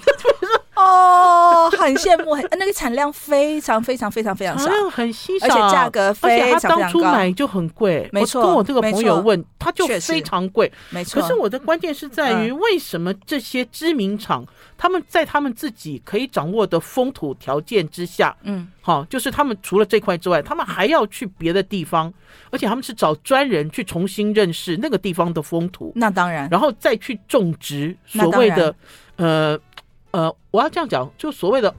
[0.77, 6.75] 哦，很羡慕，很那个产量非常非常非常非常少，很稀少，而且价格非常非常高。
[6.75, 8.43] 他当初买就很贵，没错。
[8.43, 11.19] 跟我这个朋友问，他就非常贵，没错。
[11.19, 14.45] 可是我的关键是在于，为什么这些知名厂，
[14.77, 22.13] 他们在他们自己可以掌握的风土条件之下，嗯，好，就是他们除了这块之外，他们还要去别的地方，
[22.51, 25.91] 而且他们是找专人去重新认识那个地方的风土。
[25.95, 28.75] 那当然，然后再去种植所谓的
[29.15, 29.59] 呃。
[30.17, 31.71] 呃，我要这样讲，就所谓的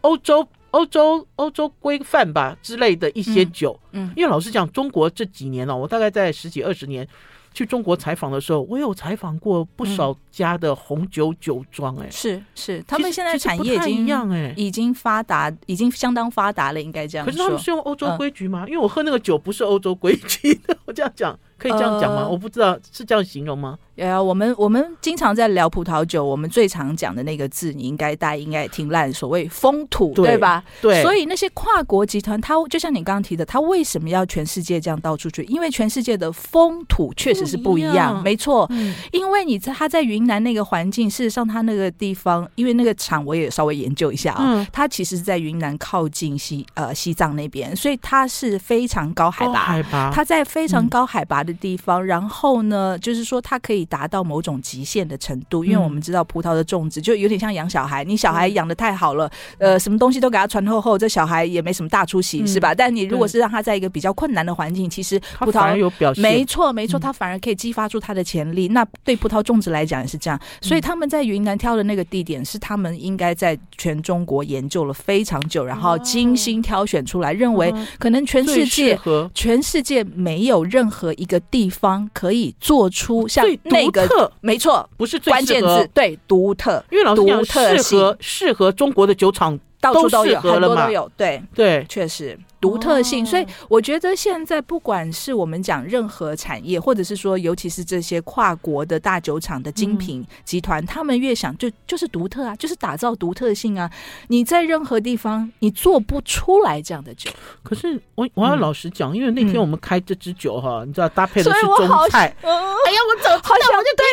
[0.00, 7.06] 欧洲、欧洲、欧洲规范吧之类的一些酒，嗯，嗯，因为老实讲，中国这几年呢、哦，我大概在十几二十年，
[7.54, 17.24] 去中国采访的时候，我有采访过不少家的红酒酒庄，哎，是是，他们现在产业已经一样，哎，已经发达，已经相当发达了，应该这样。
[17.24, 18.64] 可是他们是用欧洲规矩吗？
[18.66, 21.38] 因为我喝那个酒不是欧洲规矩的，我这样讲。
[21.58, 22.22] 可以这样讲吗？
[22.22, 23.76] 呃、我不知道是这样形容吗？
[23.96, 30.62] 呃，我们我们经常在聊葡萄酒，我们最常讲的那个字，你应该大家应该也听烂，所谓风土，对，对吧？
[30.80, 31.02] 对。
[31.02, 35.42] 所以那些跨国集团，它就像你刚刚提的，它为什么要全世界这样到处去？
[35.44, 38.66] 因为全世界的风土确实是不一样，一样没错。
[38.70, 52.58] 嗯、因为你在他在云南那个环境，事实上他那个地方，因为那个厂我也稍微研究一下啊，嗯、它其实是在云南靠近西呃西藏那边，所以它是非常高海拔，高海拔，它在非常高海拔的地方，嗯、然后。
[52.68, 62.74] 呢，就是说它可以达到某种极限的程度，因为我们知道葡萄的种植就有点像养小孩，你小孩养的太好了，呃，什么东西都给他传厚厚，这小孩也没什么大出息，是吧？
[62.74, 68.68] 但你如果是让他在一个比较困难的环境，其实葡萄有表现，没错没错，它反而可以激发出它的潜力。
[68.68, 78.98] 那对葡萄种植来讲也是这样，所以他们在云南挑的那个地点是他们应该在全中国研究了非常久，然后精心挑选出来，认为可能全世界
[79.32, 82.08] 全世界没有任何一个地方。
[82.12, 92.36] 可以做出像那个，没错，不是关键字，对，独特，因为老师讲适合适合中国的酒厂到处都有，很多都有，对对，确实。
[92.60, 103.88] 独特性，所以我觉得现在不管是我们讲任何产业，或者是说，尤其是这些跨国的大酒厂的精品集团，他们越想就就是独特啊，就是打造独特性啊。
[104.28, 107.30] 你在任何地方你做不出来这样的酒。
[107.62, 112.34] 可是我我要老实讲，因为那天我们开这支酒哈，你知道搭配的是中菜。
[112.42, 114.04] 哎呀，我早知道我就对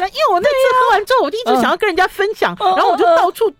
[0.00, 3.52] 呀，因为我那次喝完之后，我就一直想要跟人家分享，然后我就到处。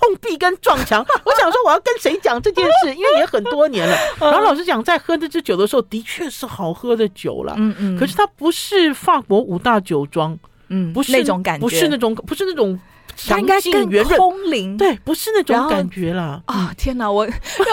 [0.00, 3.96] 碰壁跟撞墙， 我想说我要跟谁讲这件事， 因为也很多年了。
[4.18, 7.54] 然后老实讲，在喝这支酒的时候，的确是好喝的酒了。
[7.58, 7.98] 嗯嗯。
[7.98, 12.78] 可是它不是法国五大酒庄，嗯，不是那种感觉，不是那种，不是那种，
[13.28, 16.42] 它应该更空灵，对，不是那种感觉了。
[16.46, 17.64] 啊，天哪，我 我想喝。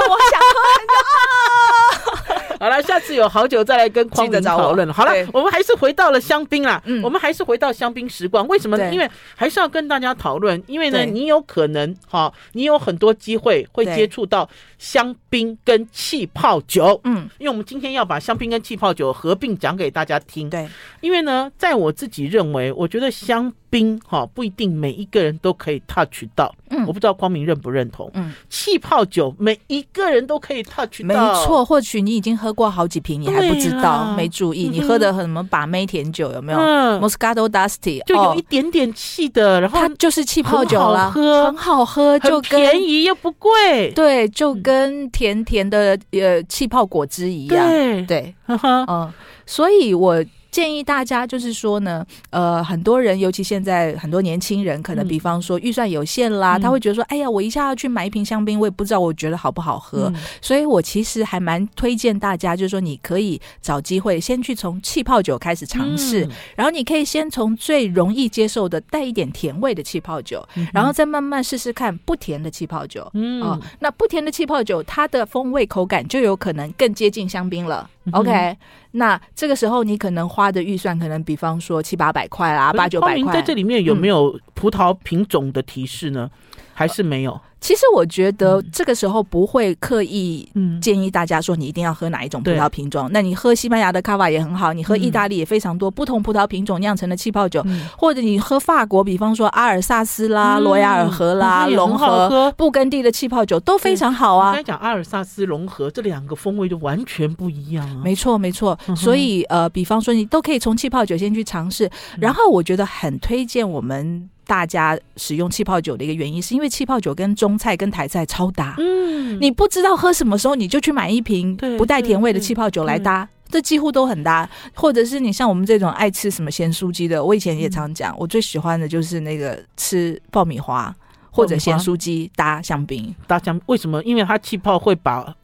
[2.59, 4.91] 好了，下次有好酒再来跟匡明讨论。
[4.91, 6.81] 好了，我们还是回到了香槟啦。
[6.85, 8.47] 嗯，我们还是回到香槟时光。
[8.47, 8.91] 为什么呢？
[8.91, 10.61] 因为还是要跟大家讨论。
[10.65, 16.99] 因为呢，你有可能哈，你有很多机会会接触到香槟跟气泡酒。
[17.03, 20.49] 嗯，因为我们今天要把香槟跟气泡酒合并讲给大家听。
[20.49, 20.67] 对，
[21.01, 26.53] 因为呢，在我自己认为，我觉得香槟哈不一定每一个人都可以 touch 到。
[26.69, 28.09] 嗯，我不知道光明认不认同。
[28.15, 31.05] 嗯，气泡酒每一个人都可以 touch 到。
[31.07, 31.13] 没
[31.45, 32.46] 错，或许你已经喝。
[32.47, 34.69] 喝过好几瓶，你还不知道，没注意。
[34.69, 47.67] 你喝的什么把妹甜酒有没有？Moscato Dusty 就有一点点气的，然后它就是气泡酒了，很好喝，就便宜又不贵，对，就跟甜甜的呃气泡果汁一样，
[48.05, 49.11] 对，嗯，
[49.45, 50.23] 所以我。
[50.51, 77.89] 建议大家就是说呢，呃，很多人，尤其现在很多年轻人，可能比方说预算有限啦，嗯、他会觉得说，哎呀，我一下要去买一瓶香槟，我也不知道我觉得好不好喝，嗯、所以我其实还蛮推荐大家，就是说你可以找机会先去从气泡酒开始尝试，嗯、然后你可以先从最容易接受的带一点甜味的气泡酒，嗯、然后再慢慢试试看不甜的气泡酒，嗯、哦，那不甜的气泡酒，它的风味口感就有可能更接近香槟了。
[78.13, 78.57] OK，
[78.97, 80.51] 那这个时候你可能花。
[80.57, 83.33] 的预算可能比方说七八百块啦，八九百块。
[83.33, 86.27] 在这里面有没有葡萄品种的提示呢？
[86.33, 86.39] 嗯、
[86.77, 87.41] 还是没有？
[87.59, 90.47] 其实我觉得这个时候不会刻意
[90.79, 93.09] 建议大家说你一定要喝哪一种葡萄品种。
[93.11, 97.65] 那你喝西班牙的卡瓦也很好，你喝意大利也非常多不同葡萄品种酿成的气泡酒，
[97.97, 104.51] 或者你喝法国，比方说阿尔萨斯啦、罗亚尔河啦、龙河、布根地的气泡酒都非常好啊。
[104.51, 108.01] 刚才讲阿尔萨斯、隆河这两个风味就完全不一样啊。
[108.03, 108.77] 没错，没错。
[108.95, 114.29] 所以呃，比方说你都可以从气泡酒先去尝试，然后我觉得很推荐我们。
[114.47, 118.73] 大家使用气泡酒的一个原因，是因为气泡酒跟中菜跟台菜超搭。
[118.79, 124.49] 嗯，你不知道喝什么时候，你就去买一瓶不带甜味的气泡酒来搭，这几乎都很搭。
[124.73, 130.95] 或者是你像我们这种爱吃什么咸酥鸡的，我以前也常讲，我最喜欢的就是那个吃爆米花
[131.29, 133.13] 或者咸酥鸡搭香槟。
[133.27, 134.01] 搭香为什么？
[134.03, 135.35] 因为它气泡会把。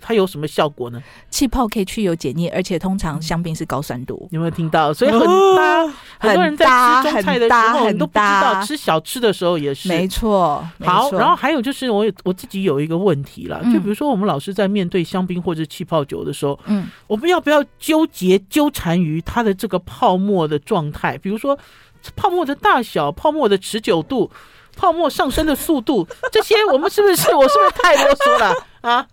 [0.00, 1.02] 它有什么效果呢？
[1.30, 4.28] 气泡可以去油解腻，而且通常香槟是高酸度。
[4.30, 4.92] 有没有听到？
[4.92, 5.20] 所以很
[5.56, 5.86] 搭，
[6.18, 9.88] 很多人在吃中菜的时候很都不知道，吃小吃的时候也是。
[9.88, 10.66] 没错。
[10.84, 21.18] 好，然后还有就是我我自己有一个问题了，就比如说我们老师在面对香槟或者气泡酒的时候，嗯，我们要不要纠结纠缠于它的这个泡沫的状态？
[21.18, 21.58] 比如说
[22.16, 24.30] 泡沫的大小、泡沫的持久度、
[24.76, 29.06] 泡沫上升的速度，这些我们是不是我是不是太啰嗦了啊？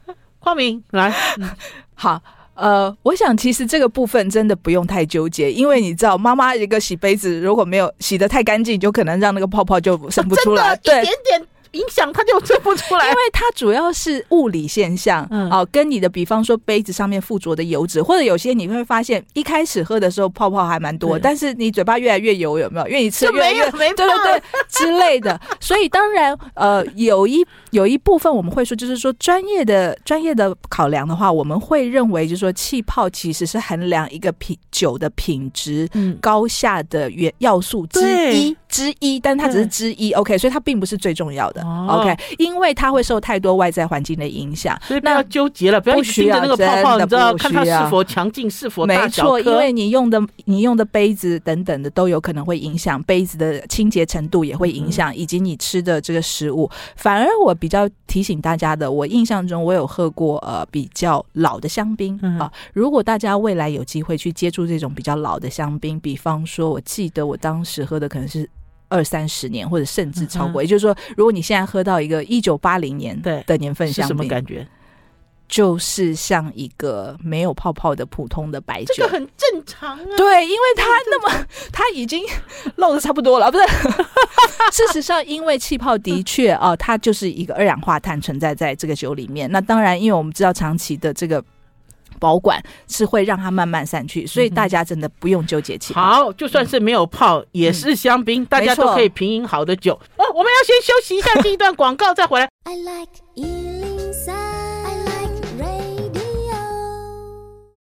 [0.47, 1.13] 匡明来，
[1.93, 2.21] 好，
[2.53, 11.47] 呃，我想其实这个部分真的不用太纠结，因为你知道，妈妈一个洗杯子如果没有洗得太干净，就可能让那个泡泡就生不出来，啊、对，一点点。
[11.71, 22.87] 影响它就吹不出来， 因为它主要是物理现象，嗯，哦，跟你的比方说杯子上面附着的油脂，或者有些你会发现一开始喝的时候泡泡还蛮多，但是你嘴巴越来越油，有没有？
[22.87, 24.41] 因为你吃越来越对对对。
[24.69, 35.89] 之类的，所以当然呃有一有一部分我们会说，就是说专业的专业的考量的话，我们会认为就是说气泡其实是衡量一个品酒的品质
[36.21, 38.55] 高下的原要素之一。
[38.77, 48.85] 之一，但它只是之一，OK，所以它并不是最重要的，OK，因为它会受太多外在环境的影响，所以不要纠结了，不要盯着那个泡泡，你知道看它是否强劲，是否。
[48.85, 56.69] 没错，因为你用的你用的杯子等等的都有可能会影响杯子的清洁程度，也会影响，以及你吃的这个食物。
[56.95, 68.47] 反而我比较提醒大家的，我印象中我有喝过呃比较老的香槟啊，如果大家未来有机会去接触这种比较老的香槟，比方说我记得我当时喝的可能是。
[68.89, 74.67] 二三十年，或者甚至超过，嗯、也就是说，如果你现在喝到一个一九八零年的年份香槟，是什么感觉？
[75.47, 80.05] 就是像一个没有泡泡的普通的白酒，这个很正常啊。
[80.17, 82.21] 对，因为它那么， 它已经
[82.75, 83.63] 漏的差不多了，不是？
[84.73, 89.49] 事实上，因为气泡的确啊、呃，它就是一个二氧化碳存在在这个酒里面。
[89.51, 91.43] 那当然，因为我们知道长期的这个。
[92.19, 96.01] 保管是会让它慢慢散去，所以大家真的不用纠结气泡。
[96.01, 99.93] 好，就算是没有泡，嗯、也是香槟，嗯、大家都可以品饮好的酒。
[100.17, 102.49] 哦，我们要先休息一下，进一段广告，再回来。
[102.65, 106.17] I like 103, I like radio。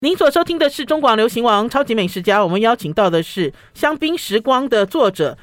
[0.00, 5.36] 您所收听的是中广流行网超级美食家，我们邀请到的是香槟时光的作者。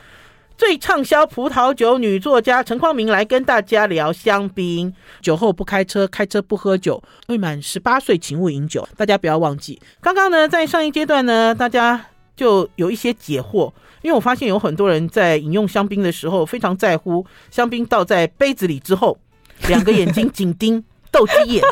[0.58, 4.92] 最畅销葡萄酒女作家陈匡明来跟大家聊香槟。
[5.22, 7.02] 酒后不开车，开车不喝酒。
[7.28, 8.88] 未满十八岁，请勿饮酒。
[8.98, 12.04] 大家不要忘记，刚刚呢，在上一阶段呢，大家
[12.36, 19.16] 就有一些解惑，因为我发现有很多人在饮用香槟的时候，非常在乎香槟倒在杯子里之后，
[19.68, 21.64] 两个眼睛紧盯斗鸡眼，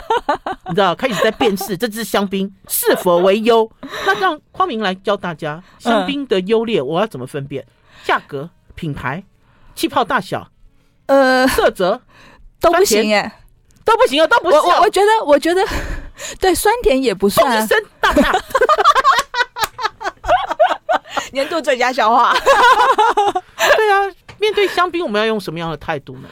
[0.70, 3.68] 你知道，开始在辨识这支香槟是否为优。
[4.06, 7.66] 那让匡明来教大家香槟的优劣，我要怎么分辨？
[8.04, 8.48] 价格。
[8.76, 9.24] 品牌、
[9.74, 10.48] 气泡大小、
[11.08, 12.00] 呃色泽
[12.60, 13.40] 都不行哎，
[13.84, 14.58] 都不行啊，都不是。
[14.58, 15.66] 我我觉得，我觉得
[16.40, 17.68] 对酸甜也不算。
[18.00, 18.32] 大大，
[21.32, 22.34] 年度最佳笑话。
[23.58, 26.30] 对啊，面对香槟，我们要用什么样的态度呢？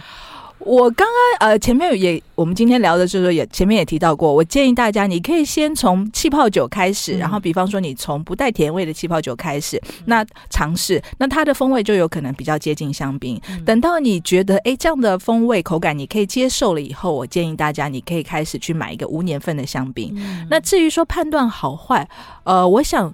[0.65, 13.39] 我刚刚呃前面也我们今天聊的就是说也前面也提到过，我建议大家你可以先从气泡酒开始，然后比方说你从不带甜味的气泡酒开始，那尝试，那它的风味就有可能比较接近香槟。
[13.65, 20.15] 等到你觉得哎这样的风味口感你可以接受了以后，我建议大家你可以开始去买一个无年份的香槟。
[20.49, 22.07] 那至于说判断好坏，
[22.43, 23.13] 呃，我想。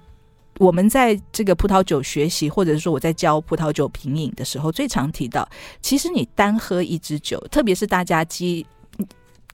[0.60, 5.48] 我们在这个葡萄酒学习，或者是说我在教葡萄酒品饮的时候，最常提到，
[5.80, 8.66] 其实你单喝一支酒，特别是大家基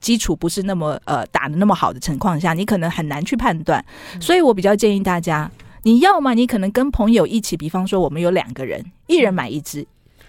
[0.01, 3.83] 基础不是那么呃打的那么好的情况下，你可能很难去判断。
[4.19, 5.49] 所以我比较建议大家，
[5.83, 9.87] 你要么你可能跟朋友一起，比方说我们有两个人，一人买一支。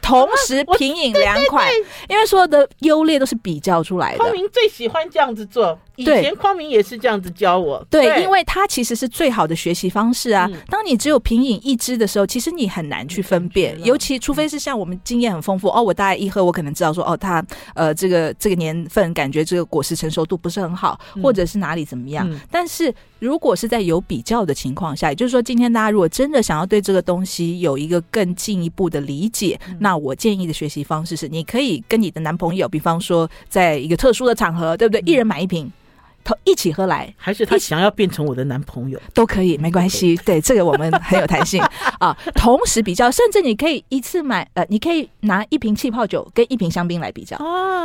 [0.08, 1.68] 同时品饮两款，
[2.08, 4.18] 因为所有的优劣都是比较出来的。
[4.18, 7.86] 匡明最喜欢这样子做，以前匡明也是这样子教我。
[7.90, 10.48] 对，对，因为它其实是最好的学习方式啊。
[10.50, 17.44] 嗯、当你只有品饮一支的时候，其实你很难去分辨，嗯、尤其除非是像我们经验很丰富哦，我大概一喝，我可能知道说哦，它
[17.74, 22.26] 呃这个这个年份感觉这个果实成熟度不是很好，或者是哪里怎么样。
[22.30, 35.02] 嗯、但是如果是在有比较的情况下，也就是说今天大家如果真的想要对这个东西有一个更进一步的理解，嗯、那我建议的学习方式是，你可以跟你的男朋友，比方说，在一个特殊的场合，对不对？
[35.04, 35.70] 一人买一瓶。
[36.44, 40.14] 一起喝来，还是他想要变成我的男朋友都可以，没关系。
[40.24, 41.62] 对，这个我们很有弹性
[42.00, 42.14] 啊。
[42.34, 47.36] 同时比较，甚至你可以一次买，呃，你可以拿一瓶气泡酒跟一瓶香槟来比较，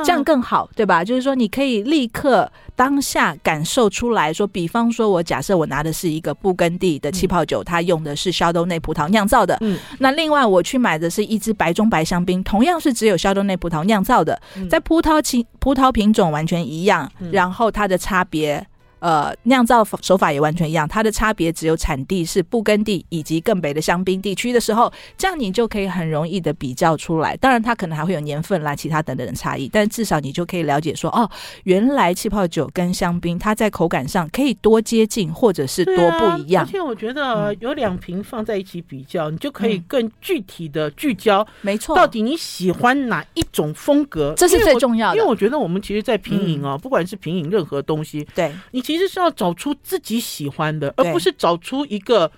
[0.04, 1.04] 这样更好，对吧？
[1.04, 9.58] 就是说，你可以立刻当下感受出来说，比方说，我假设我拿的是一个布根地的气泡酒，它用的是肖多内葡萄酿造的。
[9.62, 14.38] 嗯，那另外我去买的是一支白中白香槟，同样是只有肖多内葡萄酿造的，
[14.70, 18.23] 在葡萄品葡萄品种完全一样，然后它的差。
[18.24, 18.68] 别
[19.04, 27.36] 呃，酿造手法也完全一样，它的差别只有产地是布根地以及更北的香槟地区的时候，这样你就可以很容易的比较出来。
[27.36, 31.30] 当然，它可能还会有年份啦、其他等等的差异，但至少你就可以了解说，哦，
[31.66, 36.64] 原来气泡酒跟香槟它在口感上可以多接近，或者是多不一样。
[36.64, 45.18] 而且我觉得有两瓶放在一起比较，嗯、你就可以更具体的聚焦，没错，到底你喜欢哪一种风格，这是最重要的。
[45.18, 52.32] 因为我觉得我们其实，在品饮哦，嗯、不管是品饮任何东西，对你其其实是要找出自己喜欢的，而不是找出一个。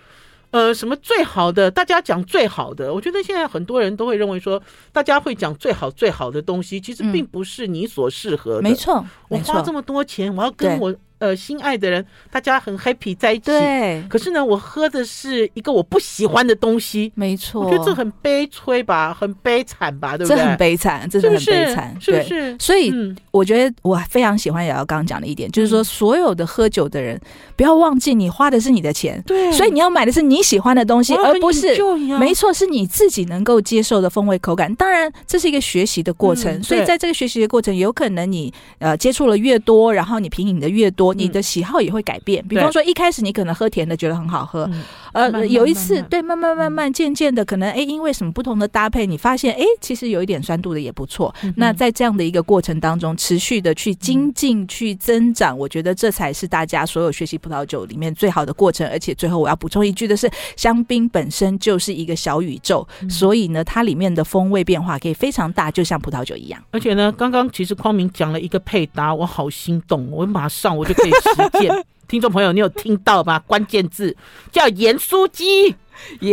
[0.51, 1.70] 呃，什么最好的？
[1.70, 4.62] 大家讲最好的，我觉得现在很多人都会认为说，
[4.93, 8.62] 大家会讲最好最好的东西，其实并不是你所适合的。
[8.62, 10.95] 没错，我花这么多钱，我要跟我。
[11.20, 13.45] 呃，心爱的人，大家很 happy 在一起。
[13.45, 14.03] 对。
[14.09, 17.11] 可是呢，我喝的是一个我不喜欢的东西。
[17.16, 17.63] 没错。
[17.63, 20.38] 我觉得这很悲催吧，很悲惨吧，对不对？
[20.38, 22.55] 这很悲惨，这是很悲惨，是不是？
[22.59, 22.93] 所以，
[23.32, 27.20] 我觉得我非常喜欢瑶瑶刚刚讲的一点，就是说，所有的喝酒的人，
[27.56, 29.22] 不要忘记，你花的是你的钱。
[29.26, 29.51] 对。
[29.51, 31.76] 所以你要买的是你喜欢的东西，而不是
[32.20, 34.74] 没错，是你自己能够接受的风味口感。
[34.76, 36.62] 当然，这是一个学习的过程。
[36.62, 42.45] 所以，在这个学习的过程，有可能你呃接触了越多，然后你品饮的越多，你的喜好也会改变。
[42.47, 44.70] 比方说，一开始你可能喝甜的觉得很好喝，
[45.16, 51.34] 呃，有一次对，慢慢慢慢渐渐的，可能哎，因为什么不同的搭配，你发现哎，其实有一点酸度的也不错。
[51.55, 58.86] 那在这样的一个过程当中，持续的去精进、去增长，我觉得这才是大家所有学习葡萄酒里面最好的过程。
[58.89, 66.61] 而且最后我要补充一句的是，香槟本身就是一个小宇宙，所以呢，它里面的风味变化可以非常大，就像葡萄酒一样。
[66.72, 71.74] 而且呢，刚刚其实匡明讲了一个配搭，我好心动，我马上我就可以实践。
[72.08, 73.39] 听众朋友，你有听到吗？
[73.47, 74.16] 关键字
[74.51, 75.72] 叫盐酥鸡、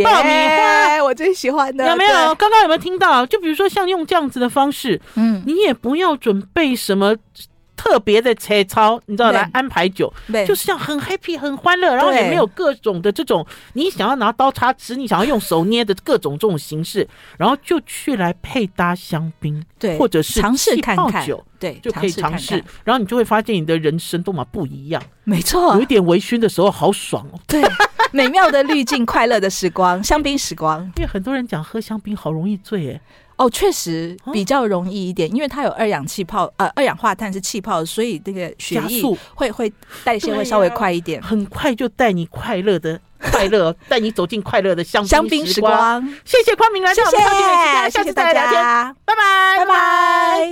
[0.03, 1.87] 爆米花，我最喜欢的。
[1.89, 2.35] 有没有？
[2.35, 3.25] 刚刚有没有听到？
[3.25, 7.15] 就比如说像用这样子的方式，嗯，你也不要准备什么。
[7.75, 10.11] 特别的切操，你知道来安排酒，
[10.47, 17.07] 就是这样很 happy 很欢乐，然后也没有各种的这种你想要拿刀叉吃，你想要用手捏的各种这种形式，
[17.37, 21.25] 然后就去来配搭香槟，对，或者是尝试看看。
[21.25, 25.01] 酒，对，就可以尝试，然后你就会发现你的人生多么不一样。
[25.23, 27.61] 没错，有一点微醺的时候好爽哦，对，
[28.11, 30.83] 美妙的滤镜，快乐的时光，香槟时光。
[30.97, 33.01] 因为很多人讲喝香槟好容易醉，哎。
[33.35, 39.01] 哦，确实比较容易一点，因为它有二氧气泡，呃，二氧化碳是气泡，所以这个血液
[39.33, 39.71] 会会
[40.03, 46.01] 代谢会稍微快一点，很快就带你快乐的快乐，带你走进快乐的香香槟时光。
[46.23, 50.49] 谢谢匡明来到我们超级美食家，谢谢大家，拜拜，拜拜。